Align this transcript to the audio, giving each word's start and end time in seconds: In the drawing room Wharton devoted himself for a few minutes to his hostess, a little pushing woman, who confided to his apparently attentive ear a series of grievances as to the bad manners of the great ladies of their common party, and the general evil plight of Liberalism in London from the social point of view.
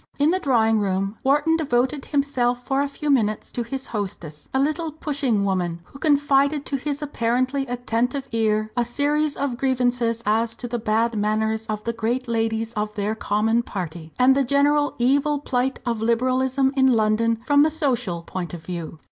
In 0.17 0.31
the 0.31 0.39
drawing 0.39 0.79
room 0.79 1.19
Wharton 1.23 1.57
devoted 1.57 2.05
himself 2.05 2.65
for 2.65 2.81
a 2.81 2.87
few 2.87 3.11
minutes 3.11 3.51
to 3.51 3.61
his 3.61 3.85
hostess, 3.85 4.49
a 4.51 4.59
little 4.59 4.91
pushing 4.91 5.45
woman, 5.45 5.81
who 5.83 5.99
confided 5.99 6.65
to 6.65 6.77
his 6.77 7.03
apparently 7.03 7.67
attentive 7.67 8.27
ear 8.31 8.71
a 8.75 8.83
series 8.83 9.37
of 9.37 9.57
grievances 9.59 10.23
as 10.25 10.55
to 10.55 10.67
the 10.67 10.79
bad 10.79 11.15
manners 11.15 11.67
of 11.67 11.83
the 11.83 11.93
great 11.93 12.27
ladies 12.27 12.73
of 12.73 12.95
their 12.95 13.13
common 13.13 13.61
party, 13.61 14.11
and 14.17 14.35
the 14.35 14.43
general 14.43 14.95
evil 14.97 15.37
plight 15.37 15.79
of 15.85 16.01
Liberalism 16.01 16.73
in 16.75 16.93
London 16.93 17.37
from 17.45 17.61
the 17.61 17.69
social 17.69 18.23
point 18.23 18.55
of 18.55 18.65
view. 18.65 18.97